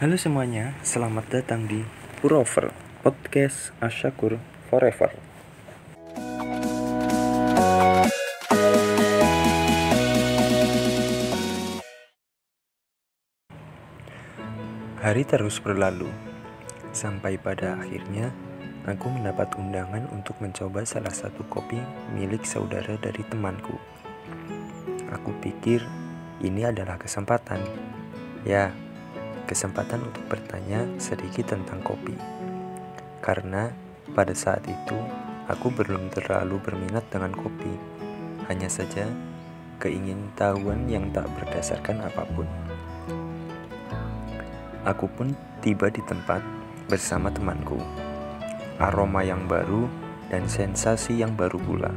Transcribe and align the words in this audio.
Halo 0.00 0.16
semuanya, 0.16 0.72
selamat 0.80 1.28
datang 1.28 1.68
di 1.68 1.84
Purover 2.24 2.72
Podcast 3.04 3.68
Asyakur 3.84 4.40
Forever. 4.72 5.12
Hari 15.04 15.22
terus 15.28 15.60
berlalu, 15.60 16.08
sampai 16.96 17.36
pada 17.36 17.76
akhirnya 17.76 18.32
aku 18.88 19.12
mendapat 19.12 19.52
undangan 19.60 20.08
untuk 20.16 20.40
mencoba 20.40 20.80
salah 20.88 21.12
satu 21.12 21.44
kopi 21.52 21.76
milik 22.16 22.48
saudara 22.48 22.96
dari 23.04 23.20
temanku. 23.28 23.76
Aku 25.12 25.36
pikir 25.44 25.84
ini 26.40 26.64
adalah 26.64 26.96
kesempatan. 26.96 27.60
Ya, 28.48 28.72
kesempatan 29.50 30.06
untuk 30.06 30.22
bertanya 30.30 30.86
sedikit 31.02 31.50
tentang 31.50 31.82
kopi. 31.82 32.14
Karena 33.18 33.74
pada 34.14 34.30
saat 34.30 34.62
itu 34.70 34.94
aku 35.50 35.74
belum 35.74 36.14
terlalu 36.14 36.62
berminat 36.62 37.02
dengan 37.10 37.34
kopi. 37.34 37.74
Hanya 38.46 38.70
saja 38.70 39.10
keingintahuan 39.82 40.86
yang 40.86 41.10
tak 41.10 41.26
berdasarkan 41.34 42.06
apa 42.06 42.22
pun. 42.30 42.46
Aku 44.86 45.10
pun 45.10 45.34
tiba 45.58 45.90
di 45.90 46.00
tempat 46.06 46.40
bersama 46.86 47.34
temanku. 47.34 47.82
Aroma 48.78 49.26
yang 49.26 49.50
baru 49.50 49.90
dan 50.30 50.46
sensasi 50.46 51.18
yang 51.18 51.34
baru 51.34 51.58
pula. 51.58 51.90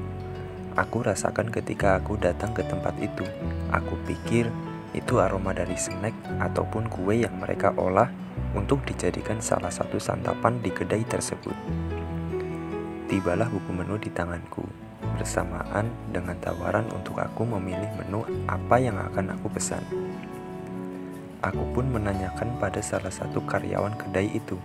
Aku 0.74 1.06
rasakan 1.06 1.54
ketika 1.54 2.02
aku 2.02 2.18
datang 2.18 2.50
ke 2.52 2.66
tempat 2.66 2.98
itu. 2.98 3.24
Aku 3.70 3.94
pikir 4.10 4.50
itu 4.94 5.18
aroma 5.18 5.52
dari 5.52 5.74
snack 5.74 6.14
ataupun 6.38 6.86
kue 6.88 7.26
yang 7.26 7.34
mereka 7.42 7.74
olah 7.74 8.10
untuk 8.54 8.86
dijadikan 8.86 9.42
salah 9.42 9.74
satu 9.74 9.98
santapan 9.98 10.62
di 10.62 10.70
kedai 10.70 11.02
tersebut. 11.06 11.54
Tibalah 13.10 13.50
buku 13.50 13.72
menu 13.74 13.98
di 13.98 14.10
tanganku, 14.14 14.66
bersamaan 15.18 15.90
dengan 16.10 16.38
tawaran 16.42 16.86
untuk 16.94 17.22
aku 17.22 17.46
memilih 17.46 17.90
menu 17.98 18.26
apa 18.50 18.78
yang 18.82 18.98
akan 18.98 19.38
aku 19.38 19.50
pesan. 19.54 19.84
Aku 21.44 21.62
pun 21.76 21.92
menanyakan 21.92 22.56
pada 22.58 22.80
salah 22.80 23.12
satu 23.12 23.44
karyawan 23.44 24.00
kedai 24.00 24.32
itu, 24.32 24.56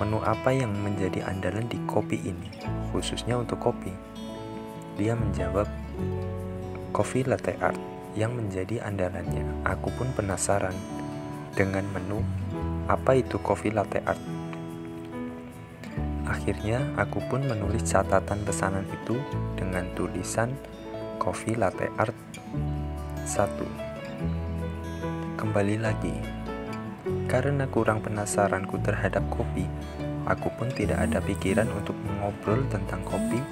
menu 0.00 0.18
apa 0.24 0.50
yang 0.50 0.72
menjadi 0.72 1.28
andalan 1.28 1.68
di 1.68 1.76
kopi 1.84 2.16
ini, 2.24 2.48
khususnya 2.90 3.36
untuk 3.36 3.60
kopi. 3.60 3.92
Dia 4.96 5.12
menjawab, 5.12 5.68
coffee 6.96 7.28
latte 7.28 7.54
art 7.60 7.92
yang 8.18 8.36
menjadi 8.36 8.84
andalannya. 8.84 9.44
Aku 9.64 9.88
pun 9.96 10.08
penasaran 10.12 10.74
dengan 11.52 11.84
menu 11.92 12.24
apa 12.88 13.16
itu 13.16 13.38
coffee 13.40 13.72
latte 13.72 14.00
art. 14.04 14.20
Akhirnya 16.28 16.80
aku 16.96 17.20
pun 17.28 17.44
menulis 17.44 17.84
catatan 17.84 18.40
pesanan 18.46 18.86
itu 18.88 19.20
dengan 19.58 19.84
tulisan 19.92 20.54
coffee 21.20 21.58
latte 21.58 21.92
art 22.00 22.16
1 23.28 23.92
kembali 25.42 25.76
lagi. 25.82 26.14
Karena 27.26 27.66
kurang 27.66 27.98
penasaranku 27.98 28.78
terhadap 28.78 29.26
kopi, 29.26 29.66
aku 30.22 30.48
pun 30.54 30.70
tidak 30.70 31.02
ada 31.02 31.18
pikiran 31.18 31.66
untuk 31.74 31.98
mengobrol 32.06 32.62
tentang 32.70 33.02
kopi 33.02 33.42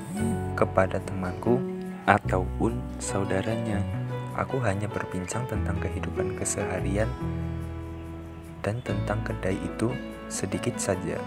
kepada 0.55 1.03
temanku 1.03 1.59
ataupun 2.07 2.79
saudaranya. 3.03 4.00
Aku 4.39 4.63
hanya 4.63 4.87
berbincang 4.87 5.49
tentang 5.51 5.81
kehidupan 5.83 6.39
keseharian 6.39 7.11
dan 8.61 8.79
tentang 8.85 9.25
kedai 9.25 9.57
itu 9.57 9.91
sedikit 10.31 10.77
saja. 10.77 11.19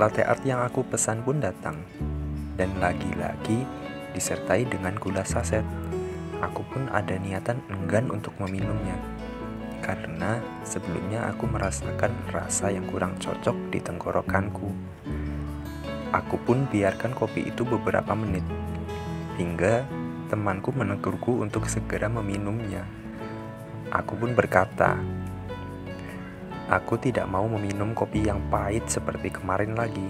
Latte 0.00 0.24
art 0.26 0.42
yang 0.42 0.64
aku 0.64 0.82
pesan 0.82 1.22
pun 1.22 1.38
datang, 1.38 1.78
dan 2.58 2.72
lagi-lagi 2.82 3.62
disertai 4.16 4.66
dengan 4.66 4.98
gula 4.98 5.22
saset 5.22 5.62
aku 6.42 6.66
pun 6.66 6.90
ada 6.90 7.14
niatan 7.16 7.62
enggan 7.70 8.10
untuk 8.10 8.34
meminumnya. 8.42 8.98
Karena 9.78 10.42
sebelumnya 10.66 11.30
aku 11.30 11.46
merasakan 11.46 12.12
rasa 12.34 12.74
yang 12.74 12.86
kurang 12.90 13.16
cocok 13.22 13.54
di 13.70 13.78
tenggorokanku. 13.78 14.68
Aku 16.12 16.36
pun 16.44 16.68
biarkan 16.68 17.16
kopi 17.16 17.48
itu 17.48 17.64
beberapa 17.64 18.12
menit. 18.12 18.44
Hingga 19.40 20.01
temanku 20.32 20.72
menegurku 20.72 21.44
untuk 21.44 21.68
segera 21.68 22.08
meminumnya. 22.08 22.88
Aku 23.92 24.16
pun 24.16 24.32
berkata, 24.32 24.96
Aku 26.72 26.96
tidak 26.96 27.28
mau 27.28 27.44
meminum 27.44 27.92
kopi 27.92 28.24
yang 28.24 28.40
pahit 28.48 28.88
seperti 28.88 29.28
kemarin 29.28 29.76
lagi. 29.76 30.08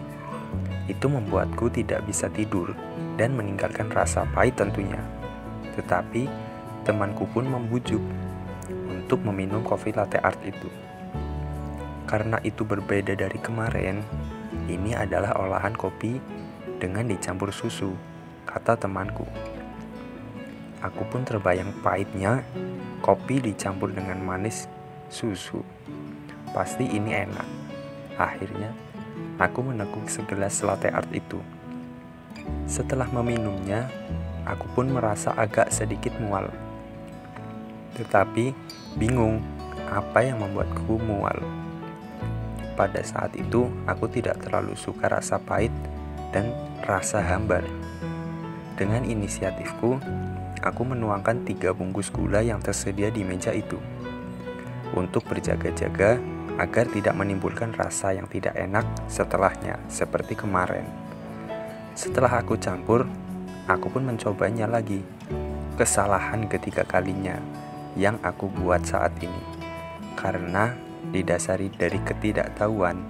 Itu 0.87 1.11
membuatku 1.11 1.75
tidak 1.75 2.07
bisa 2.07 2.31
tidur 2.31 2.71
dan 3.19 3.35
meninggalkan 3.35 3.91
rasa 3.91 4.23
pahit 4.31 4.55
tentunya. 4.55 5.03
Tetapi 5.75 6.31
temanku 6.87 7.27
pun 7.27 7.43
membujuk 7.51 7.99
untuk 8.95 9.27
meminum 9.27 9.67
kopi 9.67 9.91
latte 9.91 10.23
art 10.23 10.39
itu. 10.47 10.71
Karena 12.07 12.39
itu 12.47 12.63
berbeda 12.63 13.19
dari 13.19 13.43
kemarin, 13.43 13.99
ini 14.71 14.95
adalah 14.95 15.35
olahan 15.35 15.75
kopi 15.75 16.23
dengan 16.79 17.11
dicampur 17.11 17.51
susu, 17.51 17.91
kata 18.47 18.79
temanku. 18.79 19.27
Aku 20.83 21.07
pun 21.07 21.23
terbayang 21.23 21.71
pahitnya 21.79 22.43
kopi 22.99 23.39
dicampur 23.39 23.95
dengan 23.95 24.19
manis 24.19 24.67
susu. 25.07 25.63
Pasti 26.51 26.91
ini 26.91 27.15
enak. 27.15 27.49
Akhirnya, 28.19 28.75
aku 29.39 29.63
meneguk 29.63 30.11
segelas 30.11 30.59
latte 30.67 30.91
art 30.91 31.09
itu. 31.15 31.39
Setelah 32.67 33.07
meminumnya, 33.15 33.87
aku 34.43 34.67
pun 34.75 34.91
merasa 34.91 35.31
agak 35.39 35.71
sedikit 35.71 36.19
mual. 36.19 36.51
Tetapi 37.95 38.51
bingung 38.99 39.39
apa 39.87 40.25
yang 40.25 40.43
membuatku 40.43 40.99
mual. 40.99 41.39
Pada 42.73 43.05
saat 43.05 43.37
itu, 43.37 43.69
aku 43.85 44.09
tidak 44.09 44.41
terlalu 44.41 44.73
suka 44.75 45.07
rasa 45.07 45.37
pahit 45.37 45.73
dan 46.33 46.51
rasa 46.83 47.21
hambar. 47.21 47.63
Dengan 48.81 49.05
inisiatifku, 49.05 50.01
aku 50.63 50.87
menuangkan 50.87 51.43
tiga 51.43 51.75
bungkus 51.75 52.09
gula 52.15 52.41
yang 52.41 52.63
tersedia 52.63 53.11
di 53.11 53.27
meja 53.27 53.51
itu. 53.51 53.77
Untuk 54.95 55.27
berjaga-jaga 55.27 56.23
agar 56.57 56.87
tidak 56.87 57.15
menimbulkan 57.19 57.75
rasa 57.75 58.15
yang 58.15 58.31
tidak 58.31 58.55
enak 58.55 58.87
setelahnya, 59.11 59.83
seperti 59.91 60.39
kemarin. 60.39 60.87
Setelah 61.99 62.41
aku 62.41 62.57
campur, 62.57 63.05
aku 63.67 63.87
pun 63.91 64.07
mencobanya 64.07 64.71
lagi. 64.71 65.03
Kesalahan 65.75 66.47
ketiga 66.47 66.87
kalinya 66.87 67.41
yang 67.99 68.21
aku 68.23 68.47
buat 68.49 68.85
saat 68.87 69.17
ini. 69.21 69.43
Karena 70.15 70.77
didasari 71.11 71.73
dari 71.73 71.99
ketidaktahuan. 71.99 73.01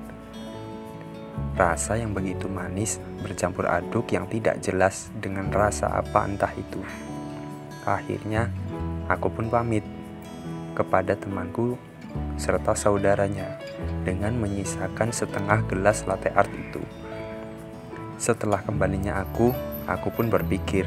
Rasa 1.52 2.00
yang 2.00 2.16
begitu 2.16 2.48
manis 2.48 2.96
bercampur 3.20 3.68
aduk 3.68 4.08
yang 4.14 4.24
tidak 4.30 4.62
jelas 4.64 5.12
dengan 5.12 5.52
rasa 5.52 5.92
apa 5.92 6.24
entah 6.24 6.54
itu. 6.56 6.80
Akhirnya, 7.84 8.50
aku 9.10 9.28
pun 9.32 9.50
pamit 9.50 9.82
kepada 10.72 11.18
temanku 11.18 11.76
serta 12.36 12.76
saudaranya 12.76 13.58
dengan 14.04 14.36
menyisakan 14.36 15.10
setengah 15.10 15.64
gelas 15.68 16.04
latte 16.04 16.28
art 16.32 16.50
itu. 16.52 16.80
Setelah 18.20 18.62
kembalinya 18.62 19.18
aku, 19.18 19.50
Aku 19.90 20.14
pun 20.14 20.30
berpikir, 20.30 20.86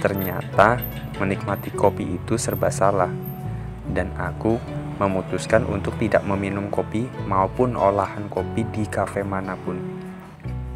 ternyata 0.00 0.80
menikmati 1.20 1.68
kopi 1.68 2.16
itu 2.16 2.40
serba 2.40 2.72
salah. 2.72 3.12
Dan 3.84 4.08
aku 4.16 4.56
memutuskan 4.96 5.68
untuk 5.68 5.92
tidak 6.00 6.24
meminum 6.24 6.72
kopi 6.72 7.04
maupun 7.28 7.76
olahan 7.76 8.24
kopi 8.32 8.64
di 8.72 8.88
kafe 8.88 9.20
mana 9.20 9.52
pun. 9.52 9.76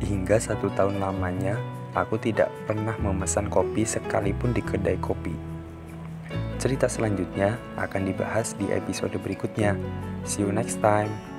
Hingga 0.05 0.37
satu 0.37 0.69
tahun 0.77 1.01
lamanya, 1.01 1.57
aku 1.97 2.21
tidak 2.21 2.53
pernah 2.69 2.93
memesan 3.01 3.49
kopi 3.49 3.89
sekalipun 3.89 4.53
di 4.53 4.61
kedai 4.61 5.01
kopi. 5.01 5.33
Cerita 6.61 6.89
selanjutnya 6.89 7.57
akan 7.81 8.03
dibahas 8.09 8.53
di 8.57 8.69
episode 8.73 9.17
berikutnya. 9.21 9.77
See 10.29 10.45
you 10.45 10.53
next 10.53 10.85
time. 10.85 11.36